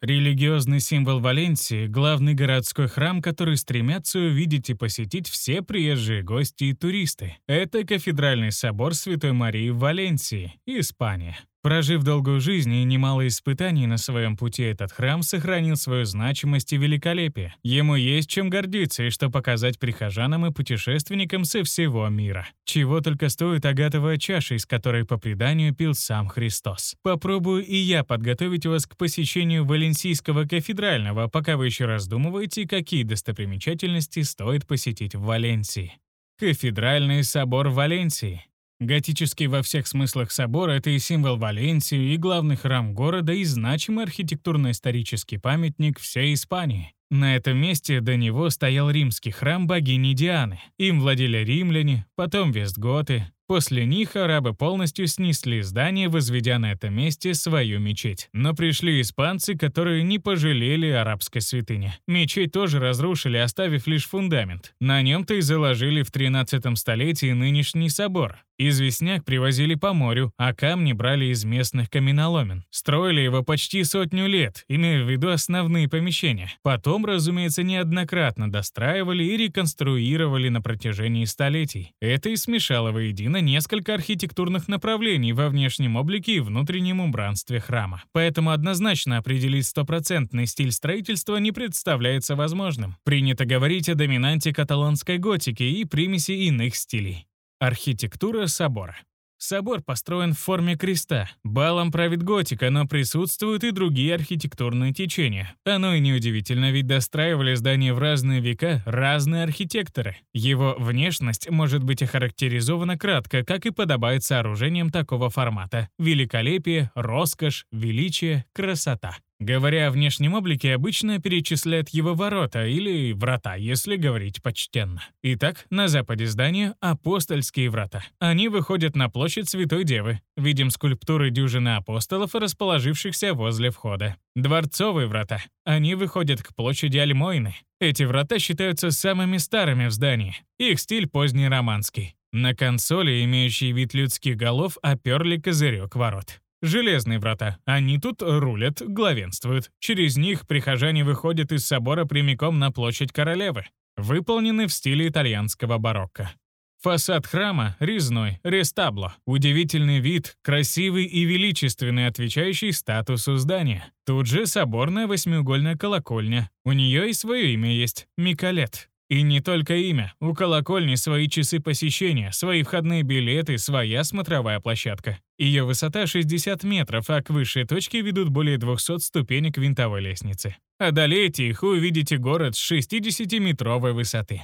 [0.00, 6.72] Религиозный символ Валенсии— главный городской храм, который стремятся увидеть и посетить все приезжие гости и
[6.72, 7.36] туристы.
[7.48, 11.36] Это кафедральный собор Святой Марии в Валенсии, Испания.
[11.68, 16.78] Прожив долгую жизнь и немало испытаний на своем пути, этот храм сохранил свою значимость и
[16.78, 17.54] великолепие.
[17.62, 22.48] Ему есть чем гордиться и что показать прихожанам и путешественникам со всего мира.
[22.64, 26.96] Чего только стоит агатовая чаша, из которой по преданию пил сам Христос.
[27.02, 34.22] Попробую и я подготовить вас к посещению Валенсийского кафедрального, пока вы еще раздумываете, какие достопримечательности
[34.22, 35.98] стоит посетить в Валенсии.
[36.38, 38.48] Кафедральный собор Валенсии.
[38.80, 44.04] Готический во всех смыслах собор— это и символ Валенсии, и главный храм города, и значимый
[44.04, 46.92] архитектурно-исторический памятник всей Испании.
[47.10, 50.60] На этом месте до него стоял римский храм богини Дианы.
[50.78, 57.32] Им владели римляне, потом вестготы, После них арабы полностью снесли здание, возведя на этом месте
[57.32, 58.28] свою мечеть.
[58.34, 61.94] Но пришли испанцы, которые не пожалели арабской святыни.
[62.06, 64.74] Мечеть тоже разрушили, оставив лишь фундамент.
[64.82, 68.36] На нем-то и заложили в 13 столетии нынешний собор.
[68.60, 72.64] Известняк привозили по морю, а камни брали из местных каменоломен.
[72.70, 76.52] Строили его почти сотню лет, имея в виду основные помещения.
[76.64, 81.92] Потом, разумеется, неоднократно достраивали и реконструировали на протяжении столетий.
[82.00, 88.02] Это и смешало воедино несколько архитектурных направлений во внешнем облике и внутреннем убранстве храма.
[88.10, 92.96] Поэтому однозначно определить стопроцентный стиль строительства не представляется возможным.
[93.04, 97.27] Принято говорить о доминанте каталонской готики и примеси иных стилей.
[97.60, 98.96] Архитектура собора.
[99.36, 101.28] Собор построен в форме креста.
[101.42, 105.56] Балом правит готика, но присутствуют и другие архитектурные течения.
[105.64, 110.18] Оно и неудивительно, ведь достраивали здание в разные века разные архитекторы.
[110.32, 115.88] Его внешность может быть охарактеризована кратко, как и подобает сооружениям такого формата.
[115.98, 119.16] Великолепие, роскошь, величие, красота.
[119.40, 125.04] Говоря о внешнем облике, обычно перечисляют его ворота или врата, если говорить почтенно.
[125.22, 128.04] Итак, на западе здания— апостольские врата.
[128.18, 130.20] Они выходят на площадь Святой Девы.
[130.36, 134.16] Видим скульптуры дюжины апостолов, расположившихся возле входа.
[134.34, 135.40] Дворцовые врата.
[135.64, 137.54] Они выходят к площади Альмойны.
[137.80, 140.34] Эти врата считаются самыми старыми в здании.
[140.58, 142.16] Их стиль поздний романский.
[142.32, 146.40] На консоли, имеющей вид людских голов, оперли козырек ворот.
[146.60, 147.58] Железные врата.
[147.64, 149.70] Они тут рулят, главенствуют.
[149.78, 153.66] Через них прихожане выходят из собора прямиком на площадь королевы.
[153.96, 156.32] Выполнены в стиле итальянского барокко.
[156.80, 159.16] Фасад храма резной, рестабло.
[159.26, 163.92] Удивительный вид, красивый и величественный, отвечающий статусу здания.
[164.06, 166.50] Тут же соборная восьмиугольная колокольня.
[166.64, 168.88] У нее и свое имя есть— Миколет.
[169.08, 170.12] И не только имя.
[170.20, 175.18] У колокольни свои часы посещения, свои входные билеты, своя смотровая площадка.
[175.38, 180.56] Ее высота 60 метров, а к высшей точке ведут более 200 ступенек винтовой лестницы.
[180.78, 184.42] Одолейте их и увидите город с 60-метровой высоты.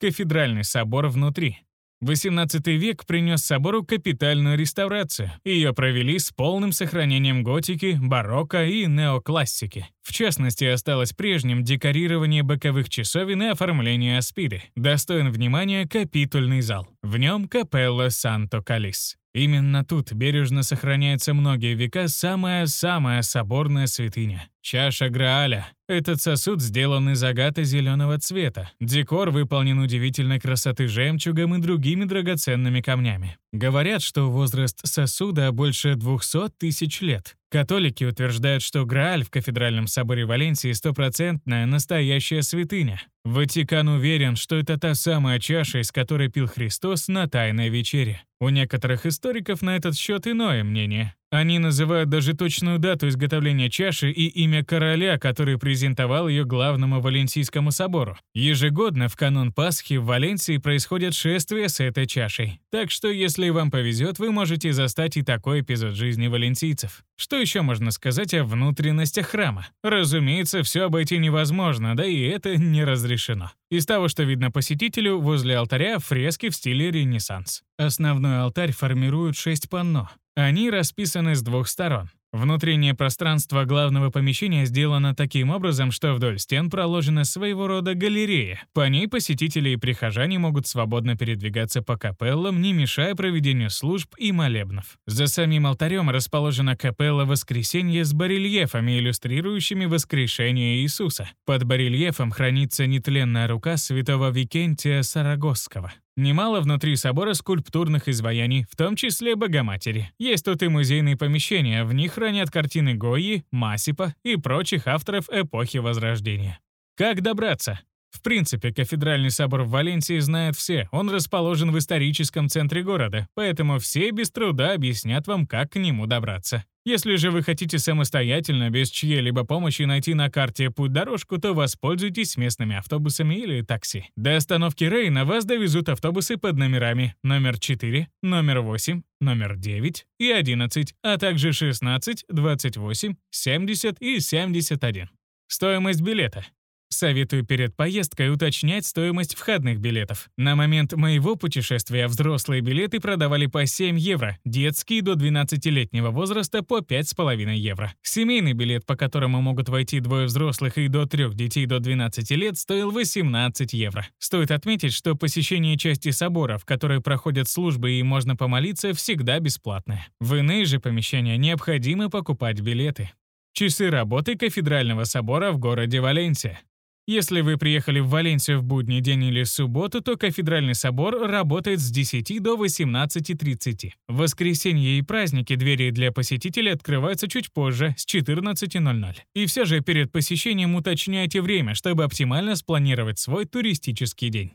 [0.00, 1.58] Кафедральный собор внутри.
[2.02, 5.32] XVIII век принес собору капитальную реставрацию.
[5.44, 9.88] Ее провели с полным сохранением готики, барокко и неоклассики.
[10.02, 14.62] В частности, осталось прежним декорирование боковых часовен и оформление аспиды.
[14.76, 16.88] Достоин внимания капитульный зал.
[17.02, 19.16] В нем капелла Санто-Калис.
[19.34, 25.66] Именно тут бережно сохраняется многие века самая-самая соборная святыня— чаша Грааля.
[25.88, 28.70] Этот сосуд сделан из агата зеленого цвета.
[28.80, 33.38] Декор выполнен удивительной красоты жемчугом и другими драгоценными камнями.
[33.50, 37.34] Говорят, что возраст сосуда больше 200 тысяч лет.
[37.50, 43.00] Католики утверждают, что Грааль в кафедральном соборе Валенсии стопроцентная настоящая святыня.
[43.24, 48.20] Ватикан уверен, что это та самая чаша, из которой пил Христос на Тайной вечере.
[48.38, 51.14] У некоторых историков на этот счет иное мнение.
[51.30, 57.70] Они называют даже точную дату изготовления чаши и имя короля, который презентовал ее главному Валенсийскому
[57.70, 58.16] собору.
[58.32, 62.60] Ежегодно в канун Пасхи в Валенсии происходят шествия с этой чашей.
[62.70, 67.02] Так что, если вам повезет, вы можете застать и такой эпизод жизни валенсийцев.
[67.16, 69.68] Что еще можно сказать о внутренностях храма?
[69.82, 73.50] Разумеется, все обойти невозможно, да и это не разрешено.
[73.70, 77.62] Из того, что видно посетителю, возле алтаря фрески в стиле Ренессанс.
[77.76, 80.08] Основной алтарь формируют шесть панно.
[80.38, 82.10] Они расписаны с двух сторон.
[82.30, 88.62] Внутреннее пространство главного помещения сделано таким образом, что вдоль стен проложена своего рода галерея.
[88.72, 94.30] По ней посетители и прихожане могут свободно передвигаться по капеллам, не мешая проведению служб и
[94.30, 94.98] молебнов.
[95.06, 101.28] За самим алтарем расположена капелла Воскресенья с барельефами, иллюстрирующими воскрешение Иисуса.
[101.46, 105.92] Под барельефом хранится нетленная рука святого Викентия Сарагосского.
[106.18, 110.10] Немало внутри собора скульптурных изваяний, в том числе Богоматери.
[110.18, 115.76] Есть тут и музейные помещения, в них хранят картины Гойи, Масипа и прочих авторов эпохи
[115.76, 116.58] Возрождения.
[116.96, 117.78] Как добраться?
[118.10, 120.88] В принципе, кафедральный собор в Валенсии знают все.
[120.90, 126.06] Он расположен в историческом центре города, поэтому все без труда объяснят вам, как к нему
[126.06, 126.64] добраться.
[126.88, 132.76] Если же вы хотите самостоятельно, без чьей-либо помощи найти на карте путь-дорожку, то воспользуйтесь местными
[132.76, 134.06] автобусами или такси.
[134.16, 140.30] До остановки Рейна вас довезут автобусы под номерами номер 4, номер 8, номер 9 и
[140.30, 145.10] 11, а также 16, 28, 70 и 71.
[145.46, 146.46] Стоимость билета
[146.90, 150.30] Советую перед поездкой уточнять стоимость входных билетов.
[150.36, 156.78] На момент моего путешествия взрослые билеты продавали по 7 евро, детские до 12-летнего возраста по
[156.78, 157.92] 5,5 евро.
[158.02, 162.58] Семейный билет, по которому могут войти двое взрослых и до трех детей до 12 лет,
[162.58, 164.08] стоил 18 евро.
[164.18, 170.08] Стоит отметить, что посещение части собора, в которой проходят службы и можно помолиться, всегда бесплатное.
[170.20, 173.10] В иные же помещения необходимо покупать билеты.
[173.52, 176.60] Часы работы кафедрального собора в городе Валенсия.
[177.10, 181.90] Если вы приехали в Валенсию в будний день или субботу, то кафедральный собор работает с
[181.90, 183.92] 10 до 18.30.
[184.08, 189.14] В воскресенье и праздники двери для посетителей открываются чуть позже, с 14.00.
[189.34, 194.52] И все же перед посещением уточняйте время, чтобы оптимально спланировать свой туристический день.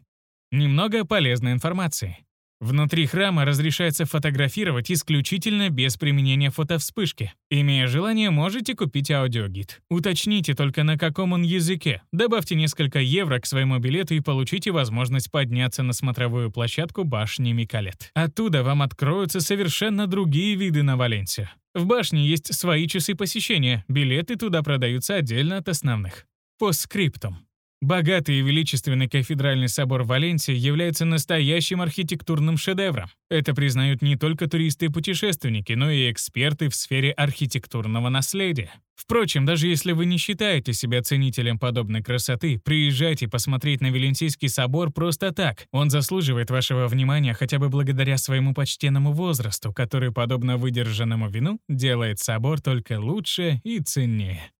[0.51, 2.19] Немного полезной информации.
[2.63, 7.33] Внутри храма разрешается фотографировать исключительно без применения фотовспышки.
[7.49, 9.81] Имея желание, можете купить аудиогид.
[9.89, 12.03] Уточните только на каком он языке.
[12.13, 18.11] Добавьте несколько евро к своему билету и получите возможность подняться на смотровую площадку башни Микалет.
[18.13, 21.49] Оттуда вам откроются совершенно другие виды на Валенсию.
[21.73, 26.27] В башне есть свои часы посещения, билеты туда продаются отдельно от основных.
[26.59, 27.45] По скриптам.
[27.83, 33.09] Богатый и величественный кафедральный собор Валенсии является настоящим архитектурным шедевром.
[33.29, 38.71] Это признают не только туристы и путешественники, но и эксперты в сфере архитектурного наследия.
[38.95, 44.89] Впрочем, даже если вы не считаете себя ценителем подобной красоты, приезжайте посмотреть на Валенсийский собор
[44.89, 45.65] просто так.
[45.73, 52.19] Он заслуживает вашего внимания хотя бы благодаря своему почтенному возрасту, который, подобно выдержанному вину, делает
[52.19, 54.53] собор только лучше и ценнее.